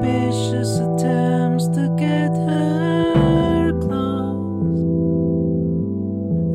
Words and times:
Suspicious 0.00 0.78
attempts 0.78 1.68
to 1.68 1.94
get 1.98 2.30
her 2.32 3.72
close, 3.82 4.80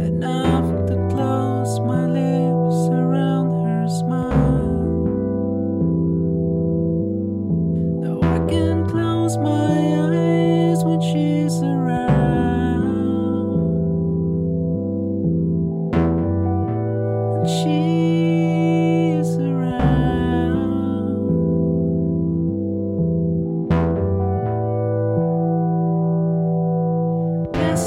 enough 0.01 0.65
to 0.87 0.95
close 1.11 1.79
my 1.81 2.07
lips 2.07 2.89
around 2.89 3.51
her 3.67 3.87
smile. 3.87 4.87
Now 8.01 8.17
I 8.23 8.39
can 8.49 8.87
close 8.89 9.37
my 9.37 9.77
eyes 10.09 10.83
when 10.83 10.99
she's 11.01 11.61
around. 11.61 12.15
And 17.35 17.47
she's 17.47 17.94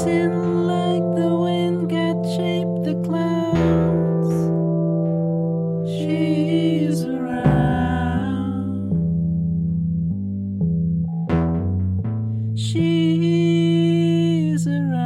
Passing 0.09 0.65
like 0.65 1.03
the 1.15 1.35
wind 1.35 1.87
the 2.83 2.95
clouds. 3.05 4.33
She's 5.97 7.05
around. 7.05 8.89
She's 12.57 14.65
around. 14.67 14.97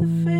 the 0.00 0.06
face. 0.24 0.39